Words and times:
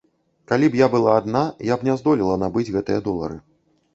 Калі 0.51 0.69
б 0.75 0.79
я 0.79 0.87
была 0.93 1.11
адна, 1.19 1.43
я 1.73 1.77
б 1.81 1.85
не 1.89 1.93
здолела 2.03 2.39
набыць 2.45 2.73
гэтыя 2.79 2.99
долары. 3.09 3.37